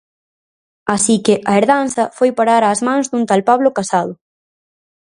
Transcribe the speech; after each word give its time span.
Así 0.95 1.15
que, 1.25 1.35
a 1.49 1.51
herdanza 1.59 2.03
foi 2.17 2.29
parar 2.39 2.63
ás 2.71 2.79
mans 2.87 3.05
dun 3.11 3.23
tal 3.29 3.41
Pablo 3.49 3.69
Casado. 3.77 4.13